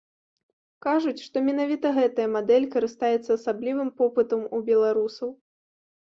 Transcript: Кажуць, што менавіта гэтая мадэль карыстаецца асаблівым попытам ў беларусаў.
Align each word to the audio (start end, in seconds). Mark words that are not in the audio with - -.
Кажуць, 0.85 1.23
што 1.25 1.41
менавіта 1.49 1.91
гэтая 1.97 2.25
мадэль 2.35 2.65
карыстаецца 2.75 3.29
асаблівым 3.35 3.91
попытам 3.99 4.41
ў 4.55 4.71
беларусаў. 4.71 5.29